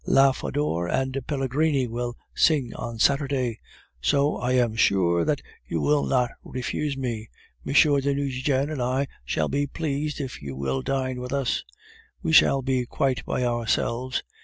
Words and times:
La 0.07 0.31
Fodor 0.31 0.87
and 0.87 1.19
Pellegrini 1.27 1.85
will 1.85 2.17
sing 2.33 2.73
on 2.73 2.97
Saturday, 2.97 3.59
so 4.01 4.37
I 4.37 4.53
am 4.53 4.75
sure 4.75 5.23
that 5.23 5.43
you 5.67 5.79
will 5.79 6.07
not 6.07 6.31
refuse 6.43 6.97
me. 6.97 7.29
M. 7.67 7.71
de 7.75 8.15
Nucingen 8.15 8.71
and 8.71 8.81
I 8.81 9.05
shall 9.25 9.47
be 9.47 9.67
pleased 9.67 10.19
if 10.19 10.41
you 10.41 10.55
will 10.55 10.81
dine 10.81 11.19
with 11.21 11.31
us; 11.31 11.63
we 12.23 12.31
shall 12.33 12.63
be 12.63 12.87
quite 12.87 13.23
by 13.25 13.43
ourselves. 13.43 14.23